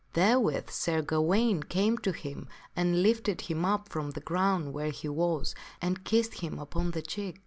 Therewith 0.13 0.71
Sir 0.71 1.03
Gawaine 1.03 1.61
came 1.61 1.99
to 1.99 2.11
him 2.11 2.47
and 2.75 3.03
lifted 3.03 3.41
him 3.41 3.63
up 3.63 3.87
from 3.89 4.09
the 4.09 4.19
ground 4.19 4.73
where 4.73 4.89
he 4.89 5.07
was, 5.09 5.53
and 5.79 6.03
kissed 6.03 6.39
him 6.39 6.57
upon 6.57 6.89
the 6.89 7.03
cheek. 7.03 7.39